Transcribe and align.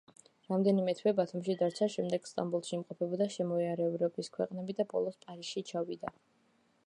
რამდენიმე 0.51 0.93
თვე 0.99 1.11
ბათუმში 1.19 1.55
დარჩა, 1.59 1.87
შემდეგ 1.95 2.25
სტამბოლში 2.31 2.73
იმყოფებოდა, 2.79 3.27
შემოიარა 3.35 3.87
ევროპის 3.91 4.33
ქვეყნები 4.39 4.79
და 4.81 4.89
ბოლოს 4.95 5.23
პარიზში 5.27 5.67
ჩავიდა. 5.73 6.15